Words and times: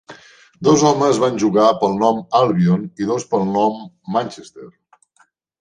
Dos 0.67 0.85
homes 0.91 1.19
van 1.23 1.37
jugar 1.43 1.67
pel 1.83 1.93
nom 2.05 2.23
"Albion" 2.41 2.89
i 3.05 3.11
dos 3.13 3.29
pel 3.35 3.47
nom 3.53 3.79
"Manchester". 4.17 4.71